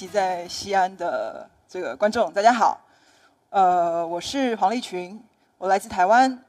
[0.00, 2.80] 在西安的这个观众，大家好。
[3.50, 5.22] 呃，我是黄立群，
[5.58, 6.42] 我来自台湾。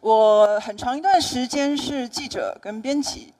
[0.00, 3.34] 我很长一段时间是记者跟编辑，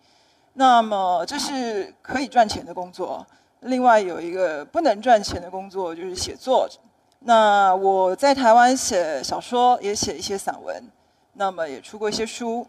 [0.55, 3.25] 那么这是可以赚钱的工作。
[3.61, 6.69] 另外有一个不能赚钱的工作就是写作。
[7.21, 10.83] 那我在台湾写小说，也写一些散文，
[11.35, 12.67] 那么也出过一些书。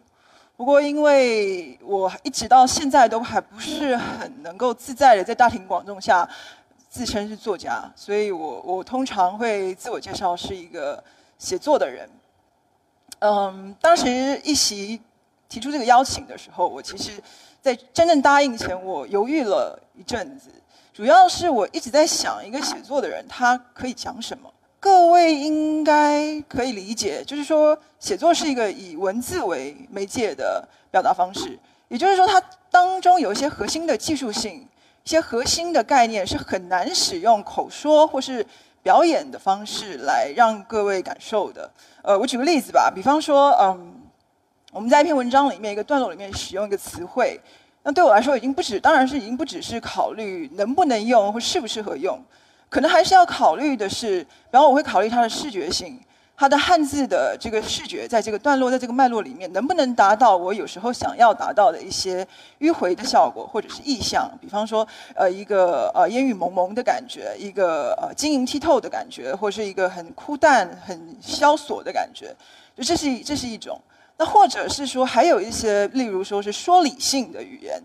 [0.56, 6.30] 不过，因为我一直到现在都还不是很能够自在的在大庭广众下
[6.96, 11.04] 自称是作家，所以我我通常会自我介绍是一个
[11.38, 12.10] 写作的人。
[13.20, 15.02] 嗯，当时一席
[15.50, 17.22] 提出这个邀请的时候，我其实，
[17.62, 20.50] 在真正答应前，我犹豫了一阵子，
[20.94, 24.50] 主要是我一直在想，一个写作的人他可以讲什么。
[24.80, 31.60] 各位应该可以理解，就是说，写作是一个以文字为媒介的表达方式，
[31.90, 34.66] 也就是说，它当中有一些核心的技术性、
[35.06, 38.44] 一些核心的概念是很难使用口说或是
[38.82, 41.70] 表演的方式来让各位感受的。
[42.02, 43.94] 呃，我举个例子吧，比方说，嗯，
[44.72, 47.40] 我们在一篇文章里面一个段落里面使用一个词汇，
[47.84, 52.20] 那对我来说已经不止，当然是已经不只是考虑能不能用或适不适合用。
[52.68, 56.00] 可能还是要考虑的是，比方我会考虑它的视觉性，
[56.38, 62.28] 它的汉字的这个视觉，在这个段落，在这个脉络里面，能不能达到我有时候想要达到的一些
[62.60, 64.30] 迂回的效果，或者是意象？
[64.42, 72.36] 比方说，呃，一个呃烟雨蒙蒙的感觉，一个呃晶莹剔透的感觉，或是一个很枯淡、很萧索的感觉，
[72.76, 73.80] 就这是这是一种。
[74.18, 77.82] 那或者是说，还有一些，例如说是说理性的语言，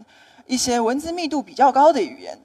[0.47, 2.37] 一些文字密度比较高的语言。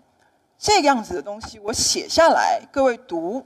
[0.57, 3.45] 这个样子的东西，我写下来，各位读，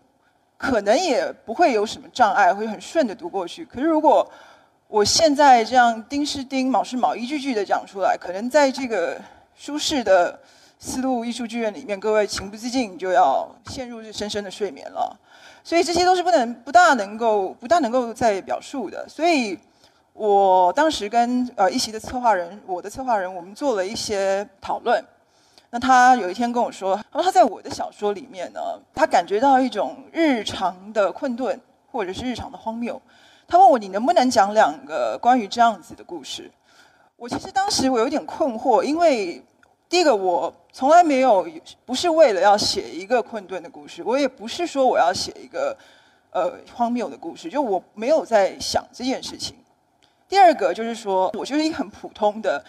[0.59, 3.63] 可能也不会有什么障碍，会很顺的读过去。
[3.63, 4.29] 可是如果
[4.89, 9.17] 我现在这样丁是丁，卯是卯，一句句的讲出来，可能在这个
[9.55, 10.37] 舒适的
[10.77, 15.17] 思路艺术剧院里面，各位情不自禁就要陷入这深深的睡眠了。
[15.63, 19.07] 所以这些都是不能、不大能够、不大能够再表述的。
[19.07, 19.57] 所以
[20.11, 25.01] 我当时跟呃一席的策划人，我的策划人，我们做了一些讨论。
[25.71, 28.59] 那他有一天跟我说，他说他在我的小说里面呢，
[28.95, 32.99] 他感觉到一种日常的困顿，或者是日常的荒谬。
[33.47, 36.49] 他问我，你能不能讲两个关于这样子的故事？
[37.15, 39.43] 我其实当时我有点困惑，因为
[39.87, 41.47] 第一个我从来没有
[41.85, 45.77] 不是为了要写一个困顿的故事，我也不是说我要写一个
[46.31, 49.55] 呃荒谬的故事，就我没有在想这件事情。
[50.27, 52.63] 第二个就是说我就是一个很普通的。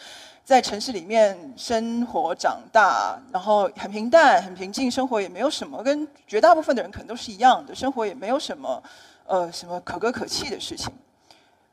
[0.44, 8.82] 在城市里面生活长大，然后很平淡、很平静，生活也没有什么，跟绝大部分的人可能都是一样的，生活也没有什么，
[9.26, 10.92] 呃，什么可歌可泣的事情。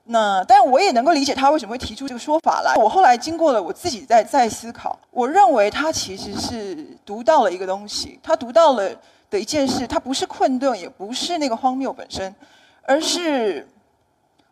[0.03, 2.75] 那，但我也能够理解他为什么会提出这个说法来。
[2.75, 8.91] 我后来经过了我自己在在思考，我认为他其实是读到了一个东西，他读到了
[9.31, 12.33] 的一件事，他不是困顿，也不是那个荒谬本身，
[12.83, 13.67] 而是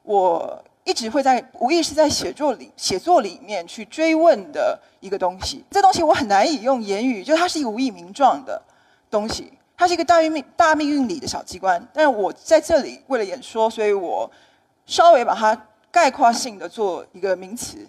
[0.02, 0.64] 我。
[0.86, 8.62] 一直会在无意识在写作里写作里面去追问的一个东西，这东西我很难以用言语，就它是一个无以名状的
[9.10, 11.84] 东西，它是一个大运命大命运里的小机关。
[11.92, 14.30] 但是我在这里为了演说，所以我
[14.86, 15.60] 稍微把它
[15.90, 17.80] 概括性的做一个名词，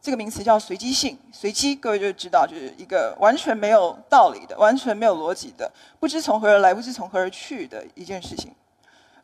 [0.00, 1.18] 这个名词叫随机性。
[1.32, 8.52] 随机，各位就知道，就是一个完全没有道理的、完全没有逻辑的、不知从何而来、不知从何而去的一件事情。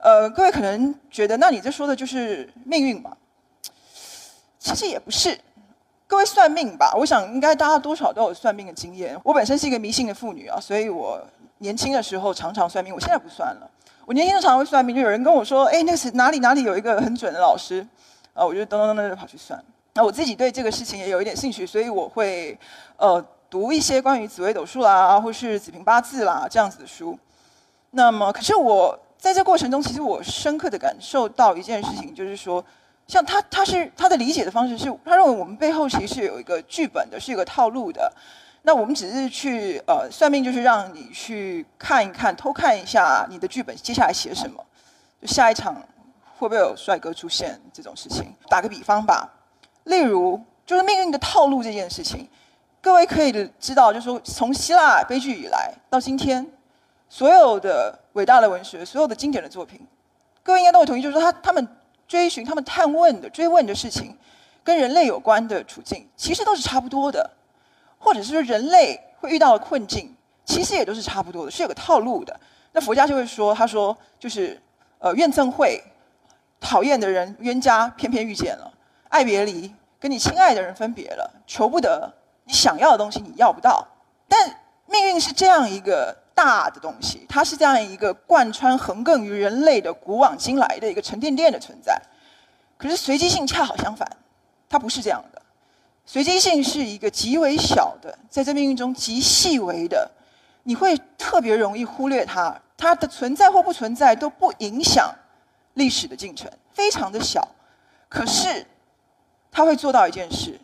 [0.04, 3.16] 呃，各位可能觉得，那你这说的就是命运嘛？
[4.58, 5.40] 其实也不是。
[6.06, 9.18] 各位算命吧，我想应该大家多少都有算命的经验。
[9.24, 11.18] 我本身是一个迷信的妇女啊，所以我
[11.56, 12.92] 年轻的时候常常算命。
[12.92, 13.70] 我现在不算了。
[14.04, 17.84] 我年轻的时候常会算命，就有人跟我说：“哎，那是哪里哪里有一个很准的老师。”
[18.34, 19.58] 啊，我就噔噔噔噔就跑去算。
[19.94, 22.58] 那我自己对这个事情也有一点兴趣，所以我会
[22.98, 27.18] 呃读一些关于紫微斗数啦，或是子平八字啦这样子的书。
[27.92, 28.98] 那么，可是我。
[29.24, 32.62] 在这过程中，其实我深刻的感受到一件事情，就是说，
[33.06, 38.12] 像他，他是他的理解的方式是，他认为我们背后其实是有一个剧本的，是一个套路的。
[38.64, 44.62] 那我们只是去呃算命，就是让你去看一看，偷看一下你的剧本接下来写什么，
[45.22, 45.74] 就下一场
[46.36, 48.26] 会不会有帅哥出现这种事情。
[48.50, 49.26] 打个比方吧，
[49.84, 52.28] 例如就是命运的套路这件事情，
[52.82, 56.46] 各位可以知道，就是说从希腊悲剧以来到今天。
[57.14, 59.86] 所有的伟大的文学，所有的经典的作品，
[60.42, 61.64] 各位应该都会同意，就是说他他们
[62.08, 64.18] 追寻、他们探问的、追问的事情，
[64.64, 67.30] 跟人类有关的处境，其实都是差不多的，
[68.00, 70.12] 或者是说人类会遇到的困境，
[70.44, 72.40] 其实也都是差不多的，是有个套路的。
[72.72, 74.60] 那佛家就会说，他说就是
[74.98, 75.80] 呃怨憎会，
[76.58, 78.72] 讨厌的人冤家偏偏遇见了，
[79.08, 82.12] 爱别离，跟你亲爱的人分别了，求不得，
[82.42, 83.86] 你想要的东西你要不到，
[84.26, 84.62] 但。
[84.86, 92.00] 命运是这样一个大的东西，它是这样一个贯穿横亘于人类的古往今来的一个沉甸甸的存在。
[92.76, 94.08] 可是随机性恰好相反，
[94.68, 95.40] 它不是这样的。
[96.04, 100.10] 随机性是一个极为小的，在这命运中极细微的，
[100.64, 105.14] 你会特别容易忽略它，它的存在或不存在都不影响
[105.74, 107.48] 历史的进程，非常的小。
[108.08, 108.66] 可是，
[109.50, 110.60] 它会做到一件事。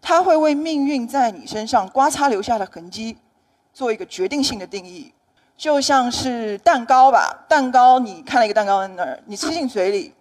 [0.00, 3.18] 他会为命运在你身上刮擦留下的痕迹，
[3.76, 5.12] 做一个决定性的定义，
[5.54, 7.44] 就像是蛋糕吧。
[7.46, 10.14] 蛋糕，你看了一个蛋糕在那儿，你吃进嘴里，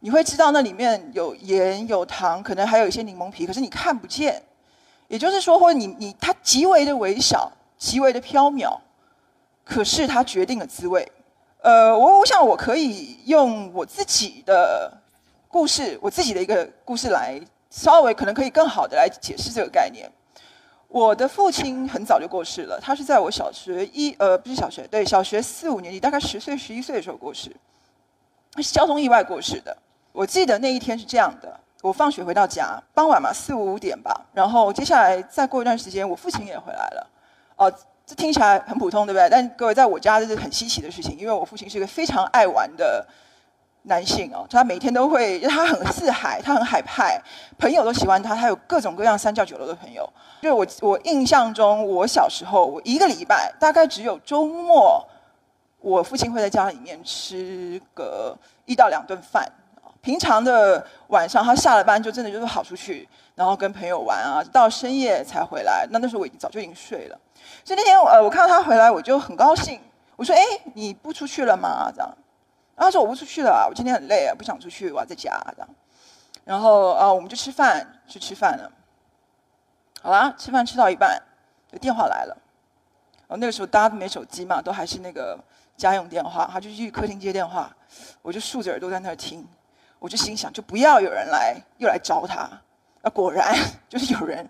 [0.00, 4.42] 你会知道那里面有盐、有糖，可能还有一些柠檬皮，可是你看不见。
[5.06, 8.76] 也就是说，或你你它极为的微小，极为的飘渺，
[9.64, 11.08] 可是它决定了滋味。
[11.62, 14.92] 呃，我我想我可以用我自己的
[15.46, 17.40] 故事，我自己的一个故事来。
[17.70, 20.10] 稍微可能可以更好的来解释这个概念。
[20.88, 27.54] 我的父亲很早就过世了，他是在我小学一呃不是小学对小学四五年级，大概十岁十一岁的时候过世，
[28.56, 29.76] 是交通意外过世的。
[30.12, 37.06] 我记得那一天是这样的：我放学回到家，傍晚嘛四五点吧，然后接下来再过一段时间，我父亲也回来了。
[37.56, 37.72] 哦，
[38.06, 39.28] 这听起来很普通，对不对？
[39.28, 43.06] 但各位在我家这是很稀奇的事情，因为我父亲是一个非常爱玩的。
[43.88, 47.20] 男性哦，他每天都会，他很四海，他很海派，
[47.58, 50.08] 朋友都喜欢他，他有各种各样三教九流的朋友。
[50.40, 55.04] 就是我，我印象中，我小时候，我一个礼拜大概只有周末，
[55.80, 58.36] 我父亲会在家里面吃个
[58.66, 59.50] 一到两顿饭。
[60.00, 65.86] 平常的晚上，他下了班就真的就是跑出去，然后跟朋友玩啊，到深夜才回来。
[65.90, 67.18] 那那时候我已经早就已经睡了。
[67.64, 69.80] 所以那天呃，我看到他回来，我就很高兴。
[70.14, 70.42] 我说：“哎，
[70.74, 72.08] 你不出去了吗？”这样。
[72.78, 75.68] 他说我不出去了，我今天很累啊，不想出去，我要在家这样。
[76.44, 78.70] 然后啊，我们就吃饭，去吃饭了。
[80.00, 81.20] 好啦，吃饭吃到一半，
[81.80, 82.36] 电话来了。
[83.26, 85.38] 哦，那个时候大家都没手机嘛，都还是那个
[85.76, 86.48] 家用电话。
[86.50, 87.70] 他就去客厅接电话，
[88.22, 89.46] 我就竖着耳朵在那儿听。
[89.98, 92.48] 我就心想，就不要有人来又来找他。
[93.02, 93.54] 啊，果然
[93.88, 94.48] 就是有人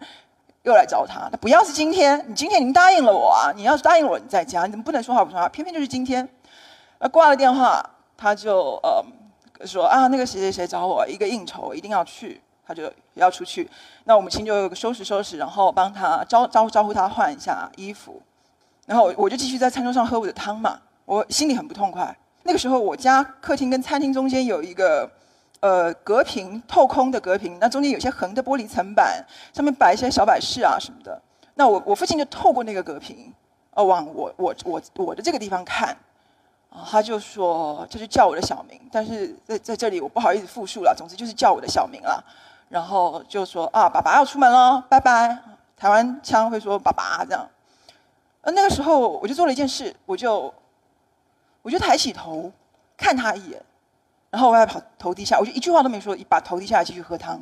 [0.63, 1.29] 又来找他。
[1.33, 3.51] 那不要是今天，你今天已经答应了我啊！
[3.57, 5.49] 你要是答应我你在家，你怎么不能说话不说话？
[5.49, 6.29] 偏偏就是今天。
[6.99, 7.83] 啊，挂了电话。
[8.21, 9.03] 他就呃
[9.65, 13.71] 说啊，那个谁谁谁找我一个应酬，一定要去，他就要出去。
[14.05, 18.21] 那我母亲就收拾收拾，然后帮他招招呼招呼他换一下衣服，
[18.87, 20.81] 然后我就继续在餐桌上喝我的汤嘛。
[21.05, 22.15] 我心里很不痛快。
[22.43, 25.09] 那个时候我家客厅跟餐厅中间有一个
[25.61, 29.25] 呃隔屏透空的隔屏，那中间有些横的玻璃层板，
[29.55, 31.23] 上面摆一些小摆饰啊什么的。
[31.55, 33.33] 那我我父亲就透过那个隔屏，
[33.75, 35.97] 呃往我我我我的这个地方看。
[36.71, 40.95] 他就说，他就叫我的小名，但是在在这里我不好意思复述了。
[40.97, 42.23] 总之就是叫我的小名了，
[42.69, 45.37] 然后就说啊，爸爸要出门了，拜拜。
[45.77, 47.49] 台湾腔会说爸爸这样。
[48.43, 50.53] 呃，那个时候我就做了一件事，我就
[51.63, 52.51] 我就抬起头
[52.97, 53.63] 看他一眼，
[54.31, 57.41] 然后我还把头低下，我就一句话都没说，一把头低下来继续喝汤。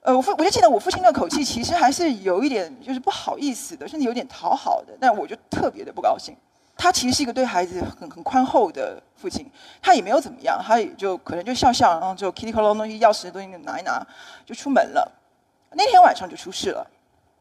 [0.00, 6.34] 呃，我父我就记得我父亲的口气其实还是有一点就是不好意思的，甚至有点讨好的，但我就特别的不高兴。
[6.78, 9.44] 他其实是一个对孩子很很宽厚的父亲，
[9.82, 14.00] 他也没有怎么样，他也就可能就笑笑，然后就 kitty 东西钥匙的东西拿一拿
[14.46, 15.12] 就出门了。
[15.72, 16.88] 那天晚上就出事了。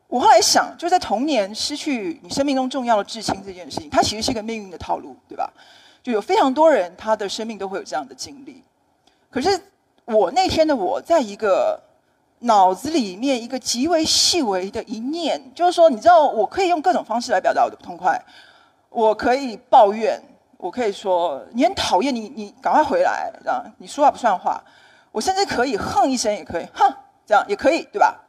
[0.07, 5.53] 我后来想，就在童年失去你生命中重要的至亲这件事情，它其实是一个命运的套路，对吧？
[6.01, 8.63] 就有非常多人他的生命都会有这样的经历。
[9.29, 9.61] 可是
[10.05, 11.79] 我那天的我在一个
[12.39, 18.19] 脑子里面一个极为细微的一念，就是说，你知道，我可以用各种方式来表达我的不痛快。
[18.97, 20.19] 我可以抱怨，
[20.57, 24.59] 我可以说你很讨厌你，你赶快回来，这样你说话不算话。
[25.11, 26.91] 我甚至可以哼一声，也可以哼，
[27.23, 28.19] 这样也可以，对吧？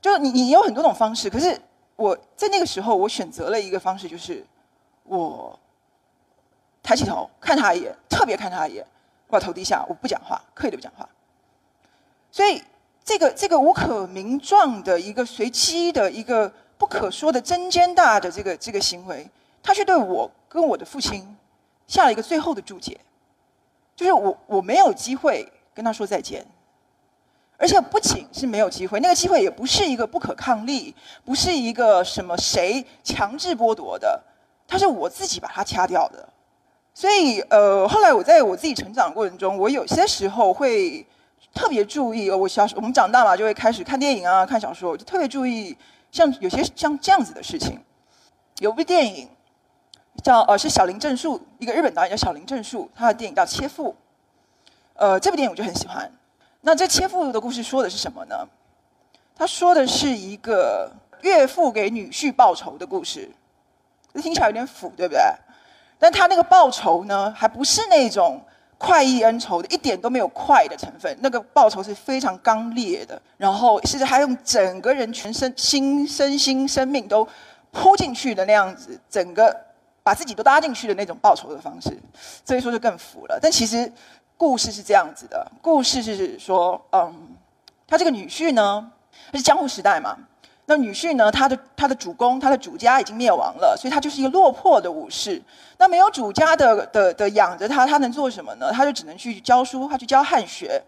[0.00, 1.30] 就是你，你有很多种方式。
[1.30, 1.56] 可是
[1.94, 4.44] 我在那个时候，我选择了一个方式，就是
[5.04, 5.56] 我
[6.82, 8.84] 抬起头看他一眼，特别看他一眼，
[9.28, 11.08] 我把头低下，我不讲话，刻意的不讲话。
[12.32, 12.60] 所以
[13.04, 19.30] 这个这个无可名状的一个随机的一个不可说的针尖大的这个这个行为。
[19.62, 21.36] 他却对我跟我的父亲
[21.86, 23.00] 下了一个最后的注解，
[23.94, 26.44] 就是我我没有机会跟他说再见，
[27.56, 34.20] 而且不仅是没有机会，那个机会也不是一个不可抗力，不是一个什么谁强制剥夺的，
[34.66, 36.28] 他是我自己把它掐掉的。
[36.94, 41.06] 所以呃，后来我在我自己成长过程中，我有些时候会
[41.54, 42.30] 特别注意。
[42.30, 45.76] 我小我们长大嘛，就会开始看电影啊，看小说，我就特别注意
[46.10, 47.78] 像有些像这样子的事情。
[48.58, 49.28] 有部电影。
[50.22, 53.90] 叫呃是小林正树，一个日本导演叫小林正树，他的电影叫《切腹》。
[54.94, 56.10] 呃，这部电影我就很喜欢。
[56.60, 58.46] 那这切腹的故事说的是什么呢？
[59.34, 60.92] 他说的是一个
[61.22, 63.30] 岳父给女婿报仇的故事，
[64.12, 65.20] 这听起来有点腐，对不对？
[65.98, 68.40] 但他那个报仇呢，还不是那种
[68.76, 71.16] 快意恩仇的，一点都没有快的成分。
[71.20, 77.26] 那个报仇是非常刚烈的，然后甚至还用整个人全身心、身心、生命都
[77.70, 79.56] 扑进去的那样子，整个
[80.02, 81.90] 把自己都搭进去的那种报仇的方式。
[82.44, 83.38] 所以说就更服了。
[83.40, 83.90] 但其实
[84.36, 87.36] 故事是这样子的，故事是说，嗯，
[87.86, 88.90] 他这个女婿呢，
[89.30, 90.16] 他是江户时代嘛。
[90.64, 91.30] 那女婿呢？
[91.30, 95.42] 他的他的主公，他的主家已经灭亡了，所以他就是一个落魄的武士。
[95.76, 98.70] 那没有主家的的的养着他，他能做什么呢？
[98.72, 100.80] 他就只能去教书，他去教汉学。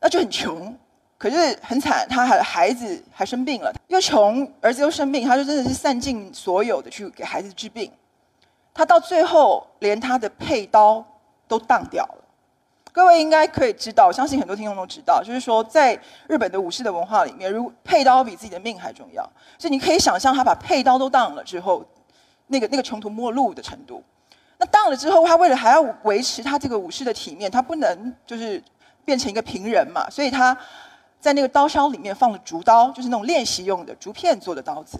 [0.00, 0.74] 那就很穷，
[1.20, 7.92] 可是很惨，他还孩子还生病了，又穷，儿子又生病，他就真的是散尽所有的去给孩子治病。
[8.72, 11.04] 他到最后连他的佩刀
[11.46, 12.24] 都当掉了。
[12.90, 15.92] 各位应该可以知道，相信很多听众都知道，就是说，在
[16.26, 19.22] 日本的武士的文化里面，如佩刀比自己的命还重要。
[19.58, 21.84] 所以你可以想象，他把佩刀都当了之后，
[22.46, 24.02] 那个那个穷途末路的程度。
[24.56, 28.62] 那当了之后，他为了还要维持他这个武士的体面，他不能就是
[29.04, 30.56] 变成一个平人嘛，所以他
[31.20, 34.98] 在那个刀鞘里面放了竹刀，就是那种练习用的竹片做的刀子。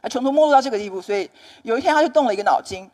[0.00, 1.28] 啊，穷途末路到这个地步，所以
[1.62, 2.88] 有一天他就动了一个脑筋。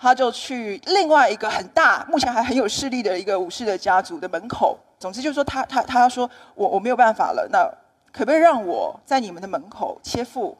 [0.00, 4.78] 他就去另外一个很大、目前还很有势力的一个武士的家族的门口。
[4.96, 7.68] 总之就是说，他他他说我我没有办法了，那
[8.12, 10.56] 可不可以让我在你们的门口切腹，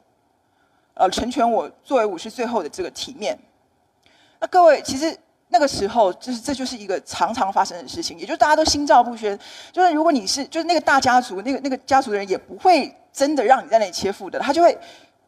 [0.93, 3.39] 呃，成全我作为武士最后的这个体面？
[4.41, 5.17] 那各位，其实
[5.49, 9.37] 那个时候就是这就是一个常常发生的事情，也就是大家都心照不宣。
[9.71, 14.77] 就是如果你是就是那个大家族，那个那个家族的人也不会真的让你在那里切腹的，他就会。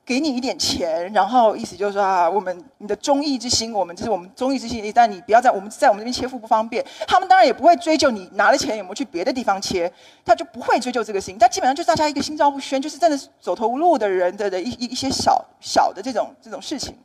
[0.03, 6.83] 给你一点钱，然后意思就是说啊，我们你的忠义之心，我们这是我们忠义之心，但你不要在我们在我们这边切腹不方便。
[7.07, 9.89] 他们当然也不会追究你拿了钱有没有去别的地方切，
[10.25, 11.37] 他就不会追究这个事情。
[11.39, 16.97] 但基本上就是大家一个心照不宣，就是真的是走投无路的人的的一一一些小小的这种这种事情。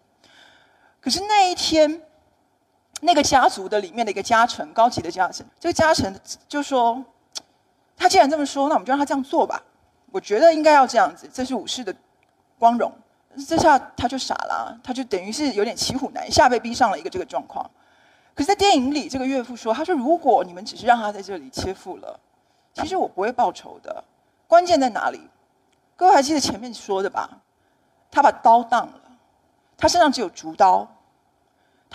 [0.99, 2.01] 可是那一天，
[3.01, 7.05] 那个家族的里面的一个家臣，高级的家臣，这个家臣就说，
[7.97, 9.63] 他既然这么说，那我们就让他这样做吧。
[10.11, 11.95] 我觉得应该要这样子，这是武士的。
[12.59, 12.91] 光荣，
[13.47, 17.71] 这下他就傻了，他就等于是有点骑虎难下，被逼上了一个这个状况。
[18.35, 22.19] 可是，在电影里，这个岳父说：“他说，如果你们只是让他在这里切腹了，
[22.73, 24.03] 其实我不会报仇的。
[24.47, 25.21] 关键在哪里？
[25.97, 27.29] 各位还记得前面说的吧？
[28.11, 29.01] 他把刀当了，
[29.77, 30.89] 他身上只有竹刀。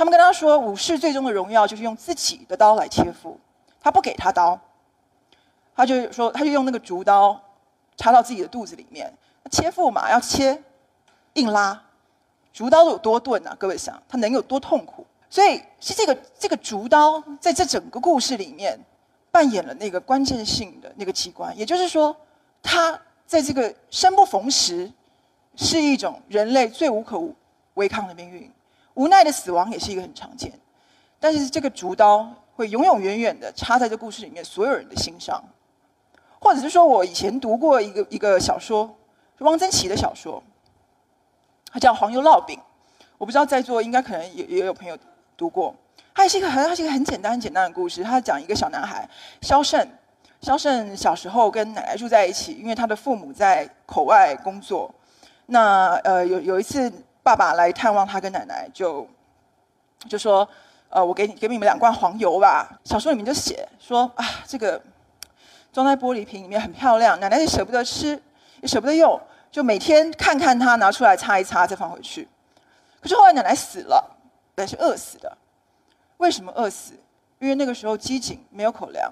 [0.01, 3.39] 他们跟他说，武士最终的荣耀就是用自己的刀来切腹。
[3.79, 4.59] 他不给他刀，
[5.75, 7.39] 他就说，他就用那个竹刀
[7.97, 9.13] 插到自己的肚子里面。”
[9.51, 10.59] 切腹嘛，要切，
[11.33, 11.79] 硬拉，
[12.51, 13.55] 竹刀有多钝啊？
[13.59, 15.05] 各位想，他能有多痛苦？
[15.29, 18.79] 所以是这个这个竹刀在这整个故事里面
[19.29, 21.55] 扮演了那个关键性的那个机关。
[21.55, 22.15] 也就是说，
[22.63, 24.91] 它在这个生不逢时，
[25.55, 27.21] 是一种人类最无可
[27.75, 28.51] 违抗的命运，
[28.93, 30.51] 无奈的死亡也是一个很常见。
[31.19, 35.43] 但是这个竹刀会永永远远的插在这故事里面所有人的心上，
[36.39, 38.95] 或者是说我以前读过一个一个小说。
[39.39, 40.43] 汪曾祺的小说，
[41.71, 42.59] 它叫《黄油烙饼》，
[43.17, 44.95] 我不知道在座应该可能也也有朋友
[45.35, 45.73] 读过。
[46.13, 48.03] 它也是一个很，它是一个很简单、很简单的故事。
[48.03, 49.09] 它讲一个小男孩
[49.41, 49.87] 萧胜，
[50.41, 54.93] 萧胜小时候跟奶奶住在一起，因为他的父母在口外工作。
[55.47, 59.07] 那呃，有有一次爸爸来探望他跟奶奶，就
[60.09, 60.47] 就说
[60.89, 64.81] ：“呃，我给你给你们两罐黄油吧。”小说里面就写说：“啊，这个
[65.71, 68.21] 装在玻璃瓶里面很漂亮，奶奶也舍不得吃，
[68.61, 69.19] 也舍不得用。”
[69.51, 72.25] 就每天看看他拿出来擦一擦，再放回去。
[73.01, 74.17] 可是后来奶奶死了，
[74.55, 75.37] 但是饿死的。
[76.17, 76.93] 为什么饿死？
[77.39, 79.11] 因为那个时候饥馑，没有口粮。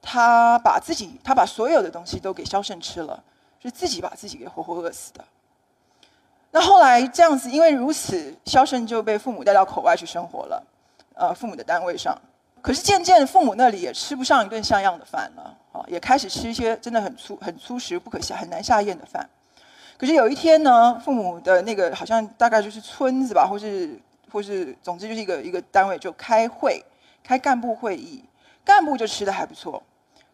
[0.00, 3.20] 他把自己，他把所有的东西都给萧胜吃了，
[3.60, 5.24] 是自己把自己给活活饿死的。
[6.54, 10.64] 那后来这样子，因为如此，萧胜就被父母带到口外去生活了，
[11.16, 12.16] 呃，父母的单位上。
[12.62, 19.28] 可是渐渐父母那里也吃不上一顿像样的饭了，啊，也开始吃一些真的很粗、很粗食、不可下、很难下咽的饭。
[19.98, 26.80] 可是有一天呢，父母的那个好像大概就是村子吧，或是或是，总之就是一个一个单位就开会，
[27.24, 28.24] 开干部会议，
[28.64, 29.82] 干部就吃的还不错，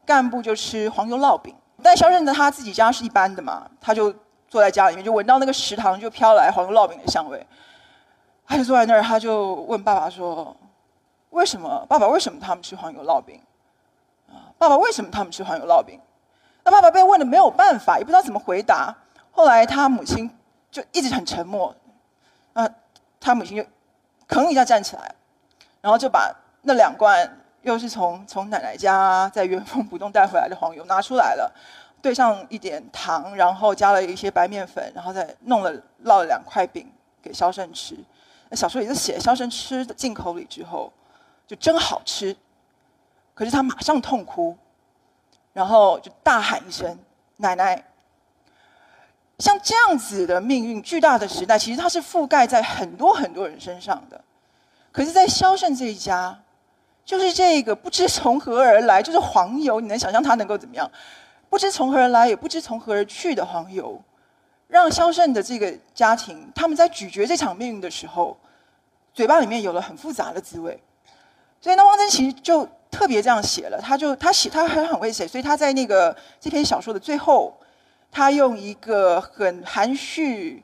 [0.04, 1.54] 干部就吃黄油烙饼。
[1.82, 4.14] 但肖任的他自己家是一般的嘛，他就
[4.50, 7.46] 坐在家里面，就闻到那个食堂就飘来黄油烙饼的香味，
[8.46, 10.54] 他就坐在那儿，他就问爸爸说
[11.30, 11.86] ：“为什么？
[11.88, 13.40] 爸爸为什么他们吃黄油烙饼？
[14.28, 16.00] 啊，爸爸为什么他们吃黄油烙饼？”
[16.64, 18.94] 那爸爸被问的没有办法，也不知道怎么回答。
[19.30, 20.28] 后来他母亲
[20.70, 21.74] 就一直很沉默，
[22.52, 22.68] 啊，
[23.20, 23.64] 他母亲就
[24.28, 25.14] 吭一下站起来，
[25.80, 31.54] 然后就把那两罐又是从从奶奶家在原封不动带回来的黄油拿出来了，
[32.02, 35.72] 兑上一点糖，然后加了一些白面粉，然后再弄了
[36.04, 36.90] 烙了两块饼
[37.22, 37.96] 给萧胜吃。
[38.48, 40.92] 那小说里就写萧胜吃的进口里之后，
[41.46, 42.36] 就真好吃。
[43.34, 44.56] 可是他马上痛哭，
[45.52, 46.98] 然后就大喊一声
[47.38, 47.84] ：“奶奶！”
[49.38, 54.22] 像这样子的命运巨大的时代，其实它是覆盖在很多很多人身上的。
[54.92, 56.38] 可是，在萧胜这一家，
[57.06, 60.90] 就是这个不知从何而来，就是黄油，你能想象他能够怎么样？
[61.50, 64.00] 不知从何而来，也不知从何而去的黄油，
[64.68, 68.36] 让萧胜的这个家庭，他们在咀嚼这场命运的时候，
[69.12, 70.80] 嘴巴里面有了很复杂的滋味。
[71.60, 77.54] 所以，那汪曾祺就特别这样写了，他就他写他很很会写，所以他在那个这篇小说的最后，
[78.10, 80.62] 他用一个很含蓄、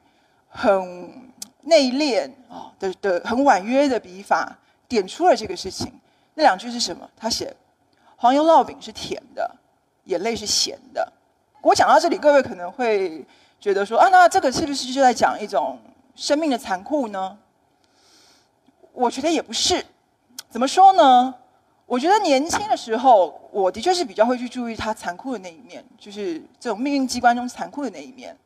[0.48, 4.56] 很内敛啊的的很婉约的笔法，
[4.88, 5.92] 点出了这个事情。
[6.34, 7.10] 那两句是什么？
[7.16, 7.54] 他写
[8.16, 9.54] ：“黄油烙饼是甜的，
[10.06, 11.12] 眼泪是咸的。”
[11.62, 13.24] 我讲到这里，各位可能会
[13.60, 15.78] 觉得说：“啊，那这个是不是就在讲一种
[16.16, 17.38] 生命的残酷呢？”
[18.92, 19.84] 我觉得也不是。
[20.48, 21.34] 怎么说呢？
[21.84, 28.36] 我觉得年轻的时候，我的确是比较会去注意他残酷的那一面，就是这种命运机关中残酷的那一面。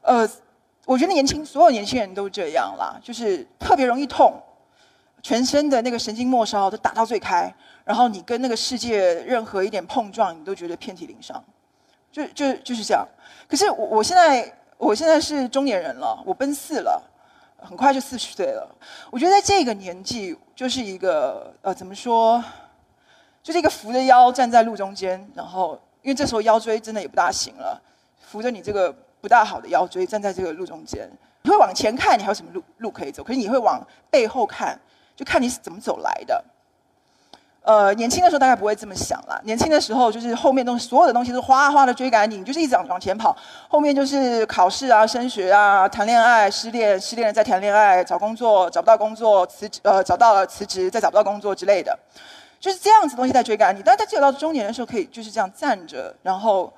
[0.00, 0.26] 呃，
[0.86, 4.32] 我觉得年轻，所有年轻人都这样啦，就是特别容易痛，
[5.22, 7.52] 全身的那个神经末梢都打到最开，
[7.84, 11.42] 然后你跟那个世界任何一点碰撞，你都觉得遍体鳞伤，
[12.10, 13.06] 就就就是这样。
[13.48, 17.06] 可是我我现在我现在是中年人了，我奔四了。
[17.62, 18.66] 很快就四十岁了，
[19.10, 22.42] 我觉得在这个年纪，就是一个呃，怎么说，
[23.42, 27.78] 就是一个扶着腰站在路中间，然后因为这时候腰椎真的也不大行了，
[28.18, 31.06] 扶着你这个不大好的腰椎站在这个路中间，
[31.42, 33.22] 你会往前看，你还有什么路路可以走？
[33.22, 34.80] 可是你会往背后看，
[35.20, 36.42] 就看你是怎么走来的。
[37.60, 39.38] 呃，年轻的时候大概不会这么想啦。
[39.44, 43.36] 年轻的时候就是后面东西，所有的东西都哗哗的追赶你，你就是一直往往前跑。
[43.68, 51.98] 后面就是考试啊、升学啊、谈恋爱、失恋、失恋了再谈恋爱、找工作找不到工作辞职呃找到了辞职再找不到工作之类的，
[52.58, 53.82] 就是这样子东西在追赶你。
[53.84, 56.72] 但他只有到中年的时候可以就是这样站着，然后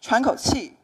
[0.00, 0.74] 喘口气。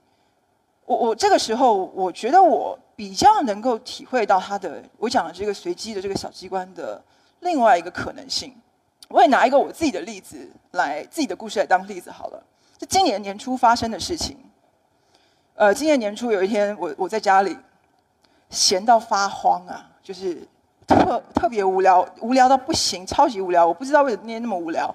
[0.84, 7.02] 我我这个时候我觉得我比较能够体会到他的我讲的这个随机的这个小机关的
[7.38, 8.54] 另外一个可能性。
[9.08, 12.44] 我也拿一个我自己的例子来，自己的故事来当例子好了。
[12.76, 14.36] 就今年年初发生的事情。
[15.54, 17.56] 呃，今年年初有一天，我我在家里
[18.50, 20.46] 闲到发慌啊，就是
[20.86, 23.66] 特特别无聊，无聊到不行，超级无聊。
[23.66, 24.94] 我不知道为什么今天那么无聊，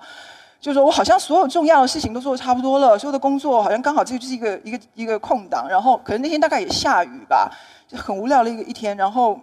[0.66, 5.68] 就是说我好像所有重要的事情都做的差不多了，所有的工作好像刚好这就是一个一个一个空档。
[5.70, 7.52] 然后可能那天大概也下雨吧，
[7.88, 8.98] 就很无聊的一个一天。
[8.98, 9.40] 然后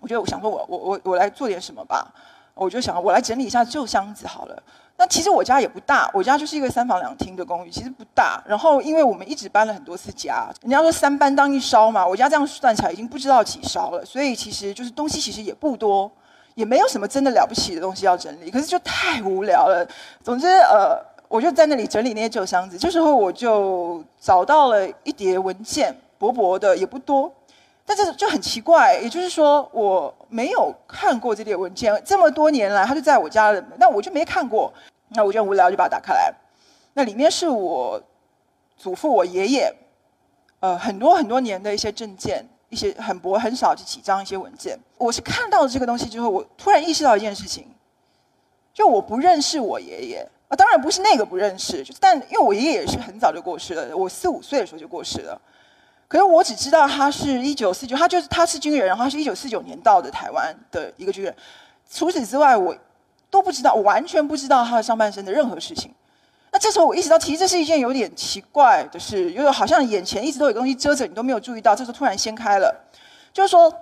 [0.00, 2.10] 我觉得我想说，我我我我来做点什么吧。
[2.54, 4.62] 我就想，我来整理一下旧箱子好了。
[4.96, 8.42] 那其实我家也不大，我家就是一个三房两厅的公寓，其实不大。
[8.46, 14.02] 然后，因为我们一直搬了很多次家，人家说三搬当一烧嘛，我家这样算起来已经不知道几烧了。
[14.02, 16.10] 所以，其实就是东西其实也不多，
[16.54, 18.50] 也没有什么真的了不起的东西要整理。
[18.50, 19.86] 可是就太无聊了。
[20.22, 22.78] 总之，呃，我就在那里整理那些旧箱子。
[22.78, 27.32] 这时候我就找到了一叠文件，薄薄的，也不多。
[27.84, 34.72] 但这就很奇怪，也就是说我没有看过这叠文件，这么多年来，它就在我家的，那我就没看过。
[35.14, 36.32] 那我就无聊，就把它打开来。
[36.94, 38.00] 那里面是我
[38.76, 39.74] 祖父、我爷爷，
[40.60, 44.78] 呃，很多很多年的一些证件，一些很薄、很少就几张一些文件。
[44.96, 47.66] 我是看到了这个东西之后，我突然意识到一件事情，
[48.72, 55.38] 就我不认识我爷爷啊，当然不是那个不认识，但因为我爷爷也是很早就过世了，我四五岁的时候就过世了。
[56.08, 61.36] 可是我只知道他是一九四九，他就是他是军人，然后他是一九四九年到的台湾的一个军人。
[61.90, 62.74] 除此之外，我
[63.28, 65.94] 都不知道，我完全不知道他的上半身的任何事情。
[66.52, 71.74] 那这时候我意识到，其实这是一件有点奇怪的事，因为好像眼前一直都有东西遮着，你都没有注意到。
[71.74, 72.72] 这时候突然掀开了，
[73.32, 73.72] 就是说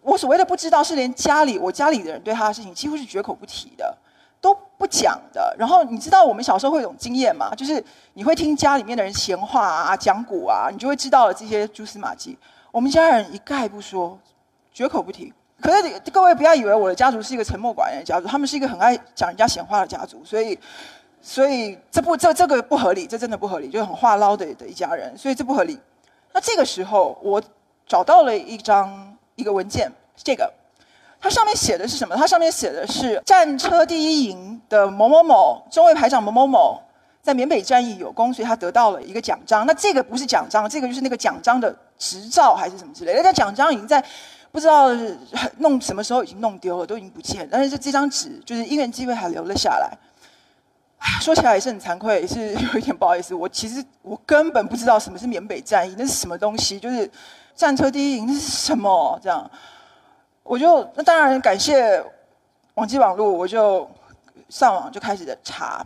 [0.00, 3.94] 我所谓的不知道，是连家里我家里的人对他的事情几乎是绝口不提的。
[4.42, 5.54] 都不讲的。
[5.58, 7.54] 然后你知道我们小时候会有种经验吗？
[7.54, 12.38] 就是你会听家里面的人闲话啊、讲古啊，你就会知道了这些蛛丝马迹。
[12.72, 14.18] 我们家人一概不说，
[14.72, 15.30] 绝口不提。
[15.60, 20.24] 可是各位不要以为我的家族是一个沉默寡言的家族，他们是一个很爱讲人家闲话的家族。
[20.24, 20.58] 所以，
[21.22, 25.16] 所以这不这这个不合理，这真的不合理，就很话唠的的一家人。
[25.16, 25.78] 所以这不合理。
[26.32, 27.42] 那这个时候我
[27.86, 30.52] 找到了一张一个文件，这个。
[31.22, 32.16] 它上面写的是什么？
[32.16, 36.80] 它上面写的是战车第一营的某某某中尉排长某某某
[37.20, 39.66] 在缅北战役有功，所以他得到了一个奖章。
[39.66, 43.22] 那这个不是奖章，这个就是那个奖章的执照还是什么之类的。
[43.22, 44.02] 那奖章已经在
[44.50, 44.88] 不知道
[45.58, 47.46] 弄什么时候已经弄丢了，都已经不见。
[47.52, 49.90] 但是这这张纸就是因缘机会还留了下来。
[51.20, 53.34] 说起来也是很惭愧，也是有一点不好意思。
[53.34, 56.78] 我其实我根本不知道什么是缅北战役，那是什么东西？
[56.78, 57.10] 就是
[57.54, 59.18] 战车第一营那是什么？
[59.22, 59.50] 这样，
[60.42, 62.04] 我就那当然感谢
[62.74, 63.88] 网际网络，我就
[64.50, 65.82] 上网就开始的查，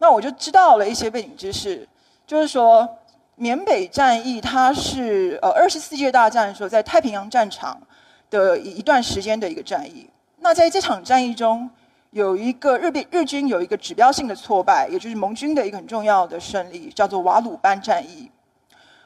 [0.00, 1.88] 那我就知道了一些背景知识，
[2.26, 2.88] 就是说
[3.36, 7.80] 缅北战役它是呃二十四届大战的时候在太平洋战场
[8.28, 10.10] 的一段时间的一个战役。
[10.40, 11.70] 那在这场战役中。
[12.18, 18.28] 有一个日日军有一个指标性的挫败，也就是盟军的一个很重要的胜利，叫做瓦鲁班战役。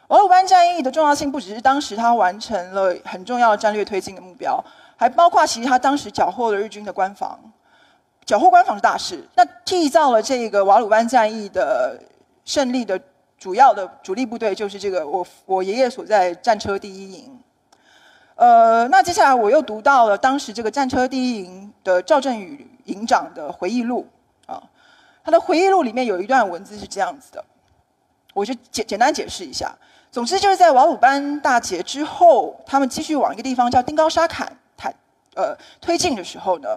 [0.09, 4.63] 瓦鲁班战役的重要性不只是当时他完成了很重要的战略推进的目标，
[4.97, 7.39] 还包括其实他当时缴获了日军的官房，
[8.25, 9.23] 缴获官房是大事。
[9.35, 12.01] 那缔造了这个瓦鲁班战役的
[12.47, 12.99] 胜利的
[13.39, 17.39] 主要的主力部队，就是这个我我爷爷所在战车第一营。
[18.37, 22.67] 呃，那接下来我又读到了当时这个战车第一营的赵振宇。
[22.85, 24.07] 营长的回忆录
[24.47, 24.63] 啊，
[25.25, 27.45] 他的回忆录里面有一段文字是这样子的，
[28.35, 29.75] 我就简简单解释一下。
[30.11, 34.95] 总之就是在瓦鲁班大捷之后，他们继续往一个地方叫丁高沙坎坦
[35.35, 36.69] 呃推进的时候呢，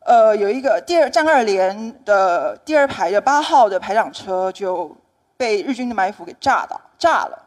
[0.00, 4.94] 呃，有一个第二战二连的第二排的八号的排长车就
[5.36, 7.42] 被日军的埋伏给炸到炸了，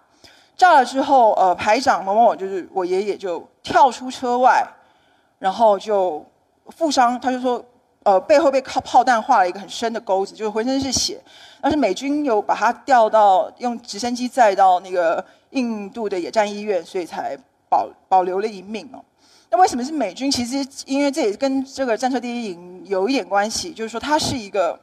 [0.58, 4.66] 炸了之后，呃，排长某某就是我爷爷就跳出车外，
[5.38, 6.26] 然后就
[6.70, 7.64] 负伤，他就说。
[8.04, 11.22] 呃，背后被靠炮弹划了一个很深的沟子，就是浑身是血。
[11.62, 17.38] 但是美军有把他调到用直升机载到那个印度的野战医院，所以才
[17.70, 19.04] 保保留了一命哦。
[19.52, 20.32] 那为什么是美军？
[20.32, 24.80] 其实因为这也跟这个战车第一营有一点关系，就是说它是一个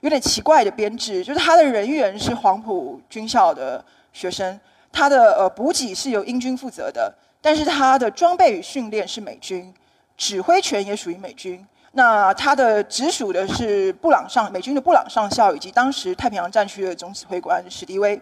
[0.00, 4.58] 有点奇怪的编制，就是他的人员是黄埔军校的学生，
[4.90, 9.72] 他的呃补给是由英军负责的，但是他的装备与训练是美军，
[10.16, 11.64] 指挥权也属于美军。
[11.92, 18.20] 那他的直属的是布朗上美军的布朗上校，以及当时太平洋战区的总指挥官史迪威，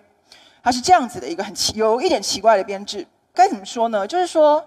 [0.62, 3.06] 他是这样子的一个很奇有一点奇怪的编制。
[3.34, 4.06] 该怎么说呢？
[4.06, 4.64] 就是说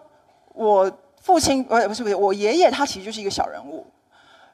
[0.53, 3.87] 我父亲呃不是不是我爷爷，他其实就是一个小人物，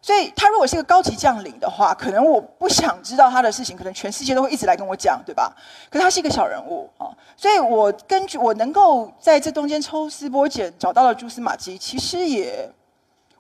[0.01, 5.53] 所以他如果是一个高级将领的话，可能我不想知道他的事情，可能全世界都会一直来跟我讲，对吧？
[5.89, 12.71] 可是他是一个小人物啊，所以我根据我能够在这中间抽丝剥茧找到了蛛丝马迹，其实也。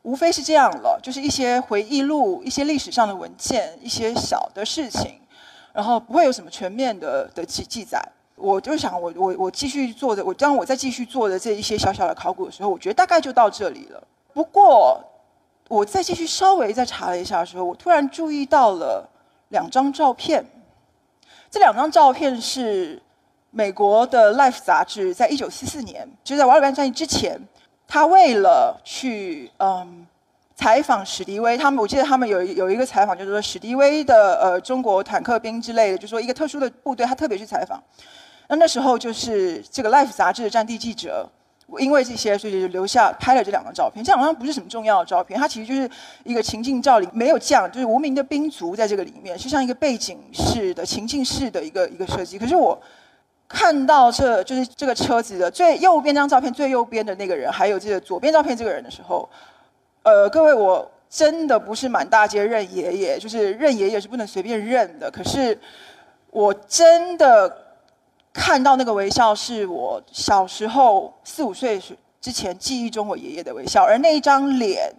[0.07, 5.19] 无非是这样了，就是一些回忆录、一些历史上的文件、一些小的事情，
[5.73, 8.01] 然后不会有什么全面的的记记载。
[8.37, 14.01] 我就想，我我我继续做的，我当我在继续做的这一些小小的考古的时候，我觉得大概就到这里了。
[14.33, 15.03] 不过，
[15.67, 19.09] 我再继续稍微再查了一下的时候，我突然注意到了
[19.49, 20.45] 两张照片。
[21.51, 23.01] 这两张照片是
[23.51, 27.41] 美国的《Life》杂志在一九四四年，就在瓦尔干战役之前。
[27.87, 30.05] 他为了去嗯
[30.55, 37.81] 采访史迪威，他们我记得他们有有一个采访，就是说史迪威的呃中国坦克兵之类的，就是说一个特殊的部队，他特别去采访。
[38.49, 41.29] 那那时候就是这个《Life》杂志的战地记者，
[41.77, 44.03] 因为这些，所以就留下拍了这两张照片。
[44.03, 45.89] 这好像不是什么重要的照片，它其实就是
[46.23, 52.37] 一个情境照里没有将，就是无名的兵卒在这个里面，就像一个背景式的情境式的一个一个设计。
[52.37, 52.77] 可是我。
[53.47, 59.27] 看到这就是这个车子的最右边这张照片，最右边的那个人，还有这个左边照片这个人的时候，
[60.03, 65.09] 呃，各位，我真的不是满大街认爷爷，就是认爷爷是不能随便认的。
[65.09, 65.57] 可是
[66.29, 67.57] 我真的
[68.33, 74.93] 看到那个微笑，是我小时候四五岁时之前记忆中我爷爷的微笑，而那一张脸，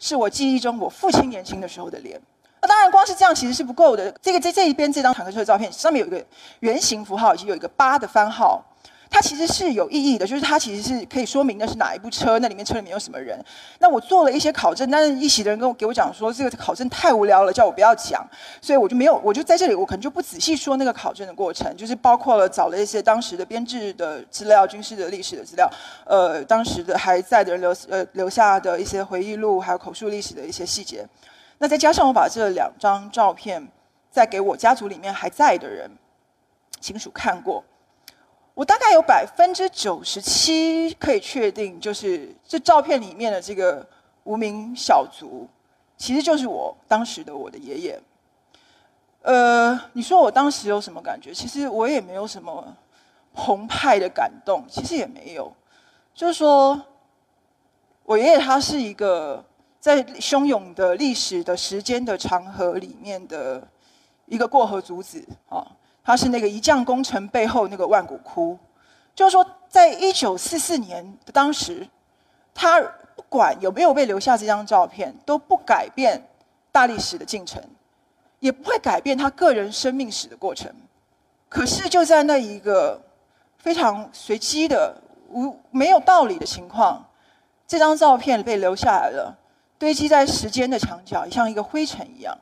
[0.00, 2.20] 是我记忆中我父亲年轻的时候的脸。
[2.66, 4.10] 当然，光是这样其实是不够的。
[4.20, 6.24] 这个在这一边这张坦克车的照片上面有一个
[6.60, 8.64] 圆形符号，以及有一个八的番号，
[9.08, 13.38] 它其实是有意义的，就是它其实是可以说明的是哪一部车，那里面车里面有什么人。
[13.78, 18.26] 那我做了一些考证，但是一席的人跟我给我讲说，这个考证太无聊了，叫我不要讲，
[18.60, 25.70] 所以我就没有，我就在这里，我可能就不仔细说那个考证的过程，就是包括了找了一些当时的编制的资料、军事的历史的资料，
[26.04, 31.06] 呃，当时的还在的人留呃留下的一些回忆录，还有口述历史的一些细节。
[31.58, 33.66] 那再加上我把这两张照片
[34.10, 35.90] 再给我家族里面还在的人
[36.80, 37.64] 亲属看过，
[38.52, 43.86] 我大概有百分之九十七可以确定，就是这照片里面的这个
[44.24, 45.48] 无名小卒，
[45.96, 48.00] 其实就是我当时的我的爷爷。
[49.22, 51.32] 呃，你说我当时有什么感觉？
[51.32, 52.76] 其实我也没有什么
[53.34, 55.50] 澎湃的感动，其实也没有。
[56.14, 56.80] 就是说
[58.04, 59.42] 我爷爷他是一个。
[59.86, 63.62] 在汹涌的历史的时间的长河里面的
[64.24, 65.64] 一个过河卒子啊，
[66.02, 68.58] 他是那个一将功成背后那个万骨枯，
[69.14, 71.86] 就是说，在一九四四年的当时，
[72.52, 72.80] 他
[73.14, 76.20] 不管有没有被留下这张照片，都不改变
[76.72, 77.62] 大历史的进程，
[78.40, 80.68] 也不会改变他个人生命史的过程。
[81.48, 83.00] 可是就在那一个
[83.56, 87.08] 非常随机的、无没有道理的情况，
[87.68, 89.38] 这张照片被留下来了，
[89.78, 92.36] 堆积在时间的墙角，像一个灰尘一样。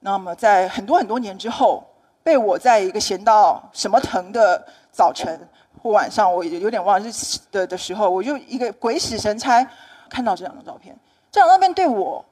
[0.00, 1.84] 那么在很多很多年之后，
[2.22, 5.40] 被我在一个闲到什么疼的早晨
[5.82, 7.10] 或晚上，我有点忘了
[7.50, 9.66] 的的时候，我就一个鬼使神差
[10.08, 10.96] 看到这两张照片。
[11.30, 12.24] 这两张照片对我。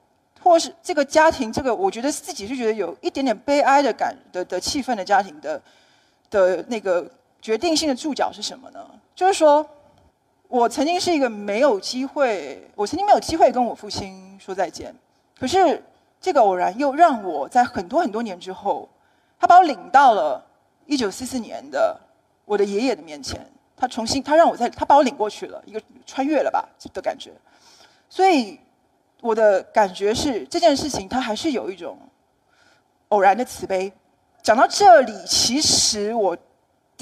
[0.45, 5.63] 或是这个家庭，这个我觉得自己是觉得有一点点悲哀的感的的气氛的家庭的
[6.29, 7.09] 的那个
[7.41, 8.85] 决定性的注脚是什么呢？
[9.15, 9.65] 就是说，
[10.53, 14.95] 我曾经是一个没有机会，我曾经没有机会跟我父亲说再见。
[15.41, 15.83] 可是
[16.21, 18.87] 这个偶然又让我在很多很多年之后，
[19.41, 20.45] 他把我领到了
[20.85, 21.99] 一九四四年的
[22.45, 23.41] 我的爷爷的面前，
[23.75, 27.33] 他重新他让我在他把我领过去了，一个穿越了吧的感觉，
[28.11, 28.61] 所以。
[29.23, 31.97] 我的感觉是这件事情，它还是有一种
[33.11, 33.93] 偶然的慈悲。
[34.43, 36.37] 讲到这里，其实我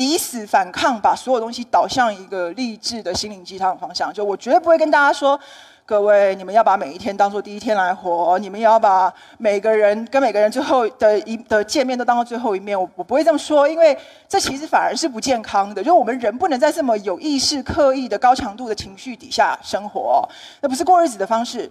[0.00, 4.10] 抵死反抗，把所有东西导向一个励志的心灵鸡汤的方向。
[4.10, 5.38] 就我绝对不会跟大家说，
[5.84, 12.80] 各位你们要把每一天当做第一天来活，你们也要把每个人跟每个人最后的一的见面都当做最后一面。
[12.80, 13.94] 我我不会这么说，因为
[14.26, 15.84] 这其实反而是不健康的。
[15.84, 20.26] 就我们人不能在这么有意识、刻意的高强度的情绪底下生活，
[20.62, 21.70] 那不是过日子的方式。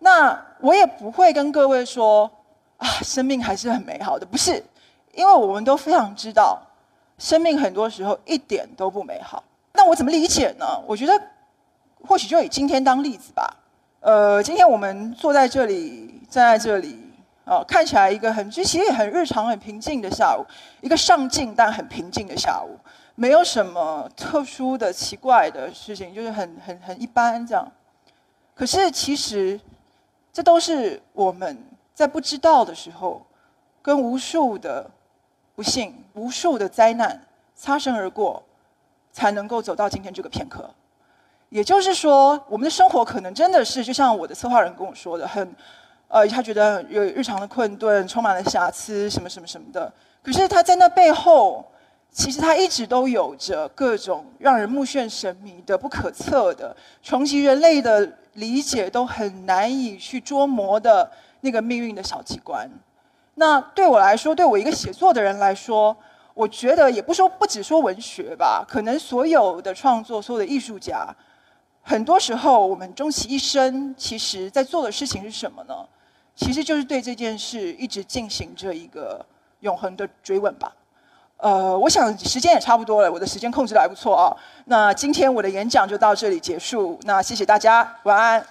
[0.00, 2.28] 那我也不会跟各位说
[2.78, 4.60] 啊，生命还是很美好的，不是？
[5.14, 6.60] 因为我们都非常知道，
[7.18, 9.42] 生命很多时候一点都不美好。
[9.72, 10.64] 那我怎么理解呢？
[10.86, 11.20] 我觉得，
[12.06, 13.56] 或许就以今天当例子吧。
[14.00, 16.98] 呃，今天我们坐在这里，站在这里，
[17.44, 20.44] 哦，看起来一个很其实也很日常、很平静的下午，
[20.80, 22.78] 一个上进但很平静的下午，
[23.14, 27.66] 没有什么特殊的、奇怪的事情，就是很、很、很一般这样。
[28.54, 29.60] 可是其实。
[30.34, 31.56] 这都是我们
[31.94, 33.24] 在不知道的时候，
[33.80, 34.90] 跟无数的
[35.54, 37.20] 不幸、无数的灾难
[37.54, 38.42] 擦身而过，
[39.12, 40.68] 才能够走到今天这个片刻。
[41.48, 45.54] 也就是说，我们的生活可能真的是，就像我的策划人跟我说的，很，
[46.08, 49.92] 呃，他觉得有日常的困顿，充满了瑕疵，什么什么什么的。
[50.22, 51.64] 可是他在那背后，
[52.10, 58.18] 其实他一直都有着各种让人目眩神迷的、不可测的、冲击人类的。
[58.34, 61.08] 理解都很难以去捉摸的
[61.42, 62.68] 那个命运的小机关。
[63.36, 65.96] 那对我来说，对我一个写作的人来说，
[66.34, 71.08] 我觉得也不说不只说文学吧，可能所有的创作，所有的艺术家，
[71.82, 75.74] 很多时候我们终其一生，其实在做的事情是什么呢？
[76.36, 79.24] 其实就是对这件事一直进行着一个
[79.60, 80.72] 永恒的追问吧。
[81.36, 84.34] 呃，我想时间也差不多了，我的时间控制的还不错啊。
[84.66, 88.44] 那今天我的演讲就到这里结束，那谢谢大家，晚安。